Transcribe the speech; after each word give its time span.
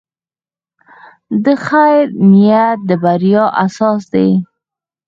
د 1.43 1.45
خیر 1.65 2.03
نیت 2.29 2.79
د 2.89 2.91
بریا 3.03 3.43
اساس 3.65 4.01
دی. 4.13 4.29